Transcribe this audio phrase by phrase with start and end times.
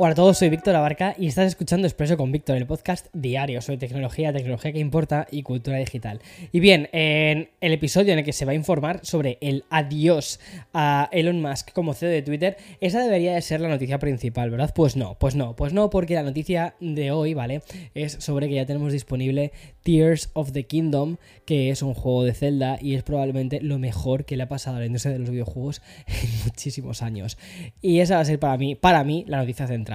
[0.00, 3.60] Hola a todos, soy Víctor Abarca y estás escuchando Expreso con Víctor, el podcast diario
[3.60, 6.20] sobre tecnología, tecnología que importa y cultura digital.
[6.52, 10.38] Y bien, en el episodio en el que se va a informar sobre el adiós
[10.72, 14.72] a Elon Musk como CEO de Twitter, esa debería de ser la noticia principal, ¿verdad?
[14.72, 17.62] Pues no, pues no, pues no, porque la noticia de hoy, ¿vale?
[17.96, 19.50] Es sobre que ya tenemos disponible
[19.82, 24.26] Tears of the Kingdom, que es un juego de Zelda y es probablemente lo mejor
[24.26, 27.36] que le ha pasado a la industria de los videojuegos en muchísimos años.
[27.82, 29.87] Y esa va a ser para mí, para mí, la noticia central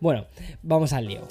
[0.00, 0.26] bueno,
[0.62, 1.26] vamos al lío.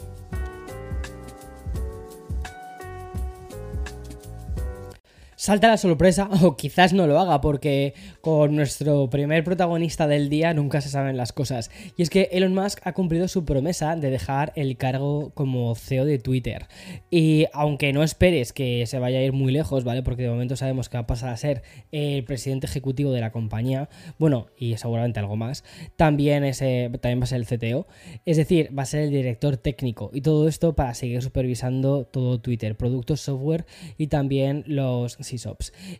[5.43, 10.53] Salta la sorpresa, o quizás no lo haga, porque con nuestro primer protagonista del día
[10.53, 11.69] nunca se saben las cosas.
[11.97, 16.05] Y es que Elon Musk ha cumplido su promesa de dejar el cargo como CEO
[16.05, 16.67] de Twitter.
[17.11, 20.01] Y aunque no esperes que se vaya a ir muy lejos, ¿vale?
[20.01, 23.33] Porque de momento sabemos que va a pasar a ser el presidente ejecutivo de la
[23.33, 25.65] compañía, bueno, y seguramente algo más,
[25.97, 27.85] también, ese, también va a ser el CTO,
[28.25, 30.09] es decir, va a ser el director técnico.
[30.13, 33.65] Y todo esto para seguir supervisando todo Twitter, productos, software
[33.97, 35.19] y también los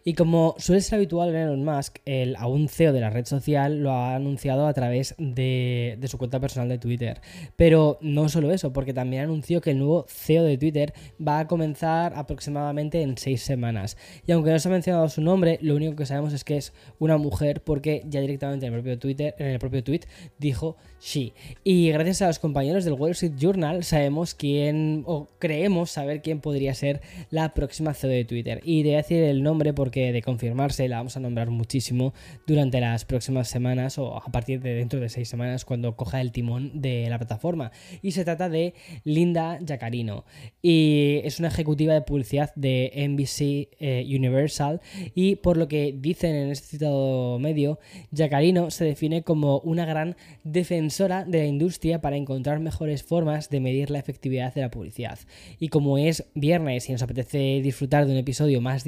[0.04, 3.80] y como suele ser habitual en Elon Musk, el aún CEO de la red social
[3.80, 7.22] lo ha anunciado a través de, su cuenta personal de Twitter.
[7.56, 10.94] Pero no solo eso, porque también anunció que el nuevo CEO de Twitter
[11.26, 13.98] va a comenzar aproximadamente en seis semanas.
[14.28, 16.74] Y aunque no se ha mencionado su nombre, lo único que sabemos es que es
[17.00, 20.02] una mujer, porque ya directamente en el propio Twitter, en el propio tweet,
[20.38, 21.34] dijo she.
[21.64, 26.40] Y gracias a los compañeros del Wall Street Journal sabemos quién, o creemos saber quién
[26.40, 28.62] podría ser la próxima CEO de Twitter.
[28.64, 32.14] Y de decir el nombre porque de confirmarse la vamos a nombrar muchísimo
[32.46, 36.32] durante las próximas semanas o a partir de dentro de seis semanas cuando coja el
[36.32, 37.72] timón de la plataforma.
[38.02, 40.26] Y se trata de Linda Jacarino.
[40.62, 44.82] Y es una ejecutiva de publicidad de NBC eh, Universal
[45.16, 47.80] y por lo que dicen en este citado medio,
[48.16, 53.60] Jacarino se define como una gran defensora de la industria para encontrar mejores formas de
[53.60, 55.20] medir la efectividad de la publicidad.
[55.60, 58.84] Y como es viernes y nos apetece disfrutar de un episodio más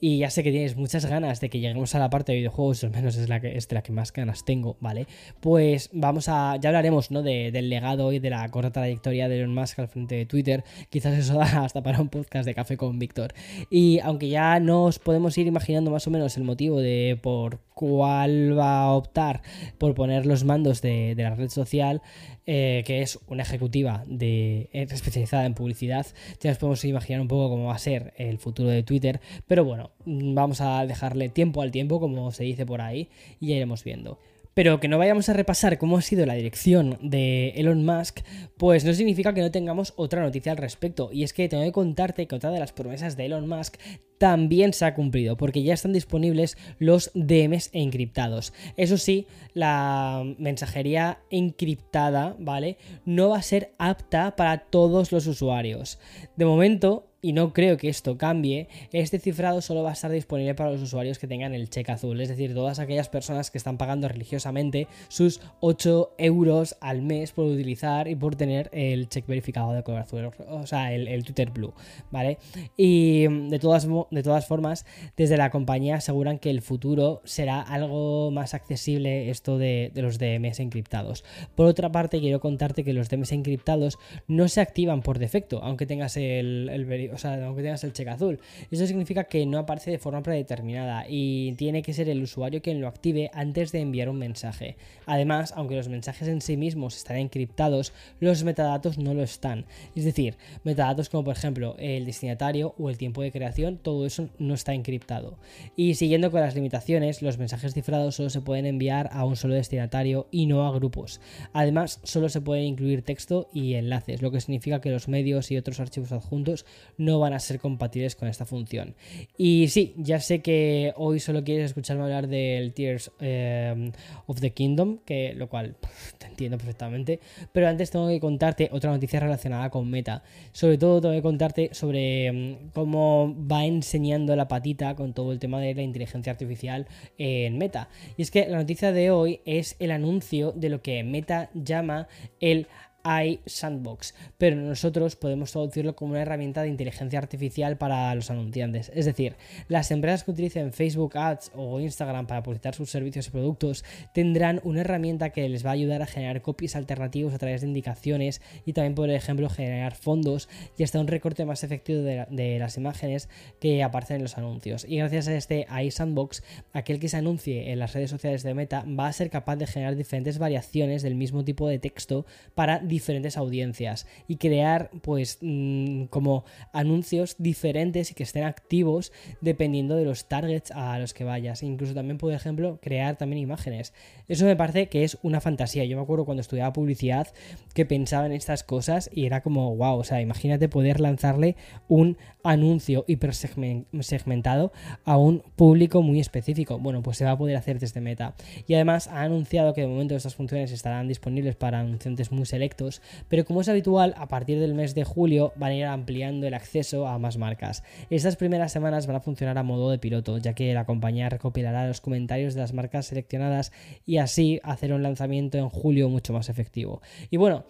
[0.00, 2.82] y ya sé que tienes muchas ganas de que lleguemos a la parte de videojuegos,
[2.84, 5.06] al menos es la que es de la que más ganas tengo, ¿vale?
[5.40, 7.22] Pues vamos a, ya hablaremos, ¿no?
[7.22, 11.16] del legado y de la corta trayectoria de Elon Musk al frente de Twitter, quizás
[11.18, 13.34] eso da hasta para un podcast de café con Víctor.
[13.70, 18.58] Y aunque ya nos podemos ir imaginando más o menos el motivo de por cuál
[18.58, 19.42] va a optar
[19.78, 22.02] por poner los mandos de, la red social,
[22.46, 26.06] eh, que es una ejecutiva de, eh, especializada en publicidad,
[26.40, 29.01] ya nos podemos imaginar un poco cómo va a ser el futuro de Twitter,
[29.46, 33.08] pero bueno, vamos a dejarle tiempo al tiempo, como se dice por ahí,
[33.40, 34.18] y ya iremos viendo.
[34.54, 38.20] Pero que no vayamos a repasar cómo ha sido la dirección de Elon Musk,
[38.58, 41.08] pues no significa que no tengamos otra noticia al respecto.
[41.10, 43.76] Y es que tengo que contarte que otra de las promesas de Elon Musk
[44.18, 48.52] también se ha cumplido, porque ya están disponibles los DMs encriptados.
[48.76, 52.76] Eso sí, la mensajería encriptada, ¿vale?
[53.06, 55.98] No va a ser apta para todos los usuarios.
[56.36, 60.56] De momento, y no creo que esto cambie, este cifrado solo va a estar disponible
[60.56, 63.78] para los usuarios que tengan el cheque azul, es decir, todas aquellas personas que están
[63.78, 69.72] pagando religiosamente sus 8 euros al mes por utilizar y por tener el cheque verificado
[69.72, 71.72] de color azul, o sea, el, Twitter Blue,
[72.10, 72.38] ¿vale?
[72.76, 74.84] Y de todas, de todas formas,
[75.16, 80.58] desde la compañía aseguran que el futuro será algo más accesible esto de, los DMs
[80.58, 81.22] encriptados.
[81.54, 85.86] Por otra parte, quiero contarte que los DMs encriptados no se activan por defecto, aunque
[85.86, 88.40] tengas el, el o sea, aunque tengas el cheque azul.
[88.70, 92.80] Eso significa que no aparece de forma predeterminada y tiene que ser el usuario quien
[92.80, 94.76] lo active antes de enviar un mensaje.
[95.06, 99.66] Además, aunque los mensajes en sí mismos están encriptados, los metadatos no lo están.
[99.94, 104.28] Es decir, metadatos como por ejemplo el destinatario o el tiempo de creación, todo eso
[104.38, 105.38] no está encriptado.
[105.76, 109.54] Y siguiendo con las limitaciones, los mensajes cifrados solo se pueden enviar a un solo
[109.54, 111.20] destinatario y no a grupos.
[111.52, 115.56] Además, solo se puede incluir texto y enlaces, lo que significa que los medios y
[115.56, 116.64] otros archivos adjuntos
[117.04, 118.94] no van a ser compatibles con esta función.
[119.36, 123.90] Y sí, ya sé que hoy solo quieres escucharme hablar del Tears eh,
[124.26, 125.76] of the Kingdom, que lo cual
[126.18, 127.20] te entiendo perfectamente,
[127.52, 130.22] pero antes tengo que contarte otra noticia relacionada con Meta.
[130.52, 135.38] Sobre todo tengo que contarte sobre mm, cómo va enseñando la patita con todo el
[135.38, 136.86] tema de la inteligencia artificial
[137.18, 137.88] en Meta.
[138.16, 142.08] Y es que la noticia de hoy es el anuncio de lo que Meta llama
[142.40, 142.68] el
[143.04, 148.90] iSandbox, pero nosotros podemos traducirlo como una herramienta de inteligencia artificial para los anunciantes.
[148.94, 149.36] Es decir,
[149.68, 153.84] las empresas que utilicen Facebook Ads o Instagram para publicitar sus servicios y productos
[154.14, 157.68] tendrán una herramienta que les va a ayudar a generar copies alternativos a través de
[157.68, 162.58] indicaciones y también, por ejemplo, generar fondos y hasta un recorte más efectivo de, de
[162.58, 163.28] las imágenes
[163.60, 164.84] que aparecen en los anuncios.
[164.88, 168.84] Y gracias a este iSandbox, aquel que se anuncie en las redes sociales de Meta
[168.88, 173.38] va a ser capaz de generar diferentes variaciones del mismo tipo de texto para diferentes
[173.38, 176.44] audiencias y crear pues mm, como
[176.74, 181.62] anuncios diferentes y que estén activos dependiendo de los targets a los que vayas.
[181.62, 183.94] Incluso también, por ejemplo, crear también imágenes.
[184.28, 185.84] Eso me parece que es una fantasía.
[185.86, 187.28] Yo me acuerdo cuando estudiaba publicidad
[187.74, 191.56] que pensaba en estas cosas y era como, wow, o sea, imagínate poder lanzarle
[191.88, 194.72] un anuncio hiper segmentado
[195.04, 196.78] a un público muy específico.
[196.78, 198.34] Bueno, pues se va a poder hacer desde Meta.
[198.66, 202.81] Y además ha anunciado que de momento estas funciones estarán disponibles para anunciantes muy selectos,
[203.28, 206.54] pero como es habitual, a partir del mes de julio van a ir ampliando el
[206.54, 207.82] acceso a más marcas.
[208.10, 211.86] Estas primeras semanas van a funcionar a modo de piloto, ya que la compañía recopilará
[211.86, 213.72] los comentarios de las marcas seleccionadas
[214.06, 217.02] y así hacer un lanzamiento en julio mucho más efectivo.
[217.30, 217.64] Y bueno,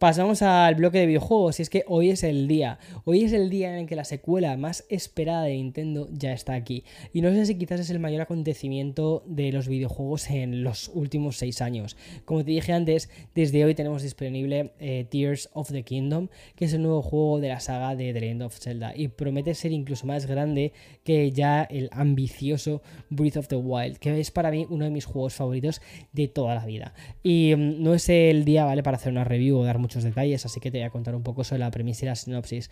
[0.00, 2.78] Pasamos al bloque de videojuegos y es que hoy es el día.
[3.04, 6.54] Hoy es el día en el que la secuela más esperada de Nintendo ya está
[6.54, 6.84] aquí.
[7.12, 11.36] Y no sé si quizás es el mayor acontecimiento de los videojuegos en los últimos
[11.36, 11.98] seis años.
[12.24, 16.72] Como te dije antes, desde hoy tenemos disponible eh, Tears of the Kingdom, que es
[16.72, 18.96] el nuevo juego de la saga de The Legend of Zelda.
[18.96, 20.72] Y promete ser incluso más grande
[21.04, 22.80] que ya el ambicioso
[23.10, 25.82] Breath of the Wild, que es para mí uno de mis juegos favoritos
[26.14, 26.94] de toda la vida.
[27.22, 28.82] Y mm, no es el día, ¿vale?
[28.82, 31.16] Para hacer una review o dar mucho muchos detalles, así que te voy a contar
[31.16, 32.70] un poco sobre la premisa y la sinopsis.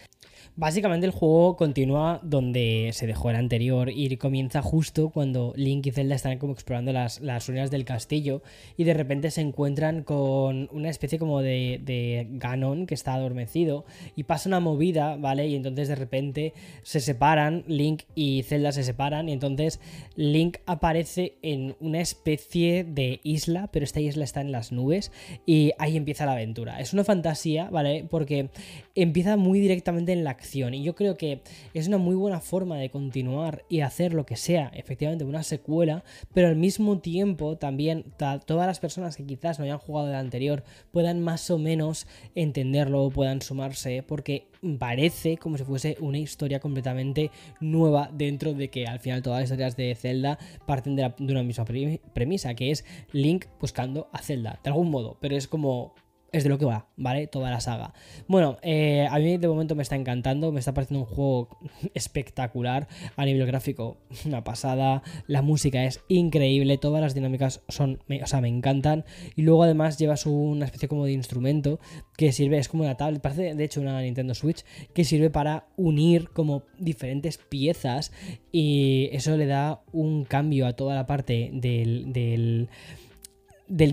[0.54, 5.90] Básicamente el juego continúa donde se dejó el anterior y comienza justo cuando Link y
[5.90, 8.42] Zelda están como explorando las, las ruinas del castillo
[8.76, 13.84] y de repente se encuentran con una especie como de, de Ganon que está adormecido
[14.14, 15.48] y pasa una movida, ¿vale?
[15.48, 19.80] Y entonces de repente se separan, Link y Zelda se separan y entonces
[20.14, 25.10] Link aparece en una especie de isla, pero esta isla está en las nubes
[25.46, 26.78] y ahí empieza la aventura.
[26.78, 28.04] Es una fantasía, ¿vale?
[28.10, 28.50] Porque
[28.94, 31.40] empieza muy directamente en la acción y yo creo que
[31.72, 36.04] es una muy buena forma de continuar y hacer lo que sea, efectivamente, una secuela,
[36.34, 40.64] pero al mismo tiempo también todas las personas que quizás no hayan jugado el anterior
[40.92, 47.30] puedan más o menos entenderlo, puedan sumarse, porque parece como si fuese una historia completamente
[47.58, 51.42] nueva dentro de que al final todas las historias de Zelda parten de, de una
[51.42, 55.94] misma premisa, que es Link buscando a Zelda, de algún modo, pero es como
[56.32, 57.26] es de lo que va, ¿vale?
[57.26, 57.94] Toda la saga.
[58.26, 61.58] Bueno, eh, a mí de momento me está encantando, me está pareciendo un juego
[61.94, 68.26] espectacular a nivel gráfico, una pasada, la música es increíble, todas las dinámicas son, o
[68.26, 69.04] sea, me encantan
[69.36, 71.80] y luego además llevas una especie como de instrumento
[72.16, 74.64] que sirve, es como una tablet, parece de hecho una Nintendo Switch,
[74.94, 78.12] que sirve para unir como diferentes piezas
[78.52, 82.68] y eso le da un cambio a toda la parte del del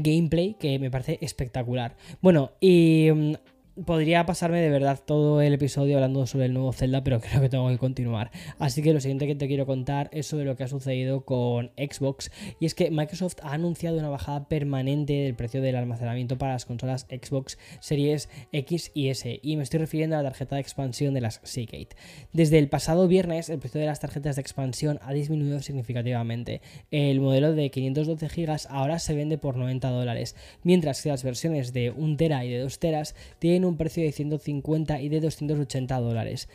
[0.01, 1.95] gameplay que me parece espectacular.
[2.21, 3.33] Bueno, y mm,
[3.83, 7.49] podría pasarme de verdad todo el episodio hablando sobre el nuevo Zelda, pero creo que
[7.49, 8.31] tengo que continuar.
[8.57, 11.71] Así que lo siguiente que te quiero contar es sobre lo que ha sucedido con
[11.77, 12.31] Xbox.
[12.59, 16.65] Y es que Microsoft ha anunciado una bajada permanente del precio del almacenamiento para las
[16.65, 19.39] consolas Xbox Series X y S.
[19.41, 21.95] Y me estoy refiriendo a la tarjeta de expansión de las Seagate.
[22.31, 26.61] Desde el pasado viernes, el precio de las tarjetas de expansión ha disminuido significativamente.
[26.91, 31.73] El modelo de 512 GB ahora se vende por 90 dólares, mientras que las versiones
[31.73, 35.99] de 1 tera y de 2 teras tienen un precio de 150 y de 280
[35.99, 36.49] dólares.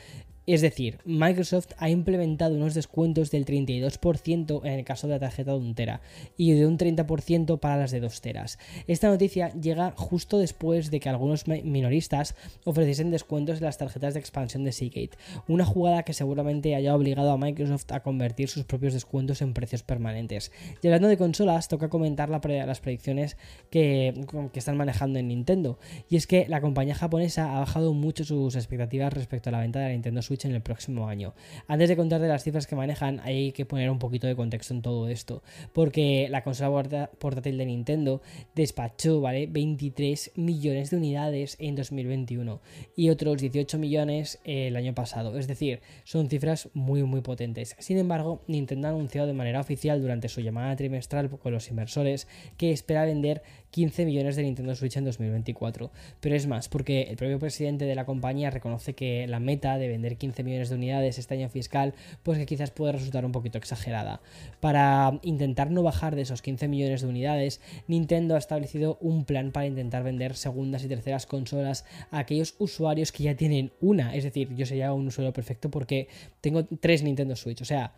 [0.46, 5.52] Es decir, Microsoft ha implementado unos descuentos del 32% en el caso de la tarjeta
[5.52, 6.00] de un tera
[6.36, 8.58] y de un 30% para las de 2 teras.
[8.86, 14.20] Esta noticia llega justo después de que algunos minoristas ofreciesen descuentos en las tarjetas de
[14.20, 18.94] expansión de Seagate, una jugada que seguramente haya obligado a Microsoft a convertir sus propios
[18.94, 20.52] descuentos en precios permanentes.
[20.82, 23.36] Y hablando de consolas, toca comentar las predicciones
[23.70, 24.14] que,
[24.52, 25.78] que están manejando en Nintendo,
[26.08, 29.80] y es que la compañía japonesa ha bajado mucho sus expectativas respecto a la venta
[29.80, 31.34] de la Nintendo Switch en el próximo año.
[31.66, 34.82] Antes de contarte las cifras que manejan, hay que poner un poquito de contexto en
[34.82, 38.22] todo esto, porque la consola portátil de Nintendo
[38.54, 39.46] despachó, ¿vale?
[39.46, 42.60] 23 millones de unidades en 2021
[42.96, 45.36] y otros 18 millones el año pasado.
[45.36, 47.74] Es decir, son cifras muy muy potentes.
[47.78, 52.28] Sin embargo, Nintendo ha anunciado de manera oficial durante su llamada trimestral con los inversores
[52.56, 55.90] que espera vender 15 millones de Nintendo Switch en 2024.
[56.20, 59.88] Pero es más, porque el propio presidente de la compañía reconoce que la meta de
[59.88, 63.58] vender 15 millones de unidades este año fiscal, pues que quizás puede resultar un poquito
[63.58, 64.20] exagerada.
[64.60, 69.52] Para intentar no bajar de esos 15 millones de unidades, Nintendo ha establecido un plan
[69.52, 74.14] para intentar vender segundas y terceras consolas a aquellos usuarios que ya tienen una.
[74.14, 76.08] Es decir, yo sería un usuario perfecto porque
[76.40, 77.62] tengo tres Nintendo Switch.
[77.62, 77.92] O sea,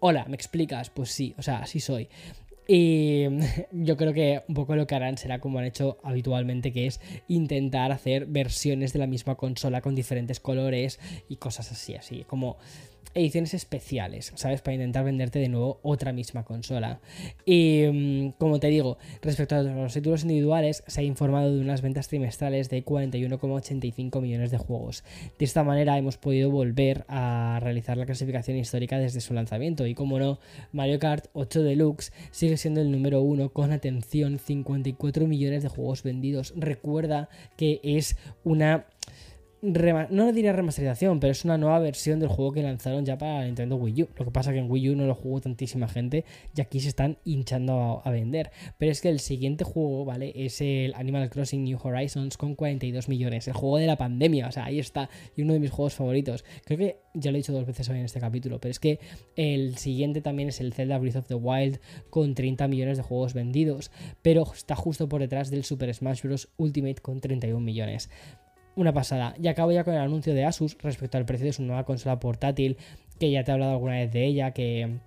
[0.00, 0.90] hola, ¿me explicas?
[0.90, 2.08] Pues sí, o sea, así soy.
[2.70, 3.24] Y
[3.72, 7.00] yo creo que un poco lo que harán será como han hecho habitualmente, que es
[7.26, 12.58] intentar hacer versiones de la misma consola con diferentes colores y cosas así, así, como
[13.14, 14.60] ediciones especiales, ¿sabes?
[14.62, 17.00] Para intentar venderte de nuevo otra misma consola.
[17.44, 21.82] Y mm, como te digo, respecto a los títulos individuales, se ha informado de unas
[21.82, 25.04] ventas trimestrales de 41,85 millones de juegos.
[25.38, 29.86] De esta manera hemos podido volver a realizar la clasificación histórica desde su lanzamiento.
[29.86, 30.38] Y como no,
[30.72, 36.02] Mario Kart 8 Deluxe sigue siendo el número uno con atención 54 millones de juegos
[36.02, 36.52] vendidos.
[36.56, 38.86] Recuerda que es una
[39.60, 43.76] no diría remasterización, pero es una nueva versión del juego que lanzaron ya para Nintendo
[43.76, 44.08] Wii U.
[44.16, 46.24] Lo que pasa que en Wii U no lo jugó tantísima gente
[46.54, 48.50] y aquí se están hinchando a, vender.
[48.78, 50.32] Pero es que el siguiente juego, ¿vale?
[50.34, 53.48] Es el Animal Crossing New Horizons con 42 millones.
[53.48, 55.10] El juego de la pandemia, o sea, ahí está.
[55.36, 56.44] Y uno de mis juegos favoritos.
[56.64, 59.00] Creo que ya lo he dicho dos veces hoy en este capítulo, pero es que
[59.36, 63.34] el siguiente también es el Zelda Breath of the Wild con 30 millones de juegos
[63.34, 63.90] vendidos.
[64.22, 66.48] Pero está justo por detrás del Super Smash Bros.
[66.56, 68.08] Ultimate con 31 millones
[68.78, 69.34] una pasada.
[69.42, 72.20] Y acabo ya con el anuncio de Asus respecto al precio de su nueva consola
[72.20, 72.76] portátil,
[73.18, 75.00] que ya te he hablado alguna vez de ella, que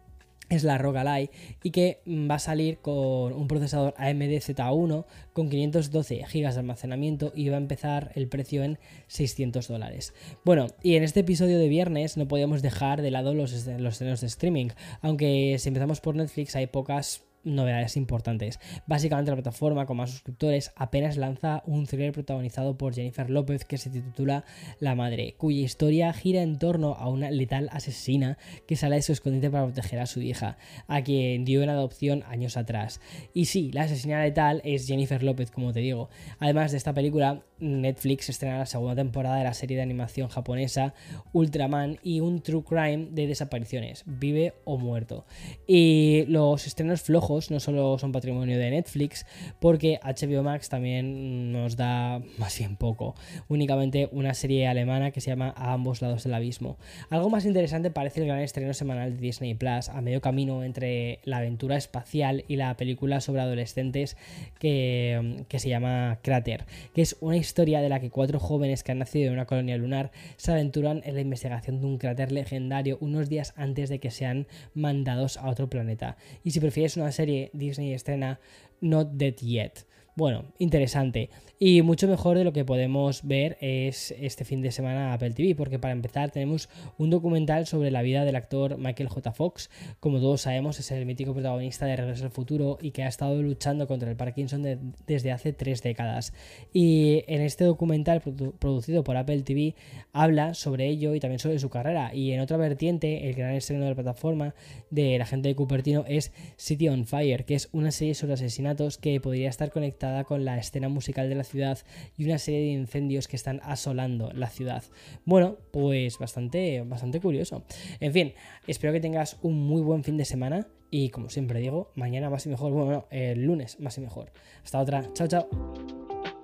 [0.49, 1.29] es la ROG Ally
[1.63, 7.31] y que va a salir con un procesador AMD Z1 con 512 GB de almacenamiento
[7.33, 10.13] y va a empezar el precio en 600 dólares.
[10.43, 14.11] Bueno, y en este episodio de viernes no podíamos dejar de lado los, los de
[14.11, 14.67] streaming,
[15.01, 18.60] aunque si empezamos por Netflix hay pocas novedades importantes.
[18.88, 23.77] Básicamente la plataforma con más suscriptores apenas lanza un thriller protagonizado por Jennifer López que
[23.77, 24.45] se titula
[24.79, 29.12] La Madre, cuya historia gira en torno a una letal asesina que sale de su
[29.12, 30.57] escondite para proteger a su hija,
[30.88, 33.01] a quien dio en adopción años atrás.
[33.33, 36.10] Y sí, la asesina letal es Jennifer López, como te digo.
[36.39, 40.93] Además de esta película, Netflix estrena la segunda temporada de la serie de animación japonesa
[41.31, 45.25] Ultraman y un true crime de desapariciones, vive o muerto.
[45.67, 49.25] Y los estrenos flojos no solo son patrimonio de Netflix,
[49.59, 53.15] porque HBO Max también nos da más bien poco,
[53.47, 56.77] únicamente una serie alemana que se llama A ambos lados del abismo.
[57.09, 61.19] Algo más interesante parece el gran estreno semanal de Disney Plus, a medio camino entre
[61.23, 64.17] la aventura espacial y la película sobre adolescentes
[64.59, 68.91] que, que se llama Crater, que es una historia de la que cuatro jóvenes que
[68.91, 72.97] han nacido en una colonia lunar se aventuran en la investigación de un cráter legendario
[73.00, 76.17] unos días antes de que sean mandados a otro planeta.
[76.43, 78.39] Y si prefieres una serie serie Disney estrena
[78.81, 79.85] Not Dead Yet.
[80.15, 81.30] Bueno, interesante.
[81.58, 85.56] Y mucho mejor de lo que podemos ver es este fin de semana Apple TV,
[85.56, 89.32] porque para empezar tenemos un documental sobre la vida del actor Michael J.
[89.32, 89.70] Fox.
[90.00, 93.41] Como todos sabemos, es el mítico protagonista de Regreso al Futuro y que ha estado
[93.41, 96.34] luchando contra el Parkinson desde hace tres décadas.
[96.74, 98.22] Y en este documental
[98.60, 99.75] producido por Apple TV
[100.12, 102.13] habla sobre ello y también sobre su carrera.
[102.13, 104.56] Y en otra vertiente, el gran estreno de la plataforma
[104.89, 108.98] de la gente de Cupertino es City on Fire, que es una serie sobre asesinatos
[108.98, 111.77] que podría estar conectada con la escena musical de la ciudad
[112.17, 114.84] y una serie de incendios que están asolando la ciudad.
[115.25, 117.63] Bueno, pues bastante, bastante curioso.
[118.00, 118.34] En fin,
[118.67, 122.46] espero que tengas un muy buen fin de semana y como siempre digo, mañana más
[122.46, 124.31] y mejor, bueno, el lunes más y mejor.
[124.63, 126.40] Hasta otra, chao chao.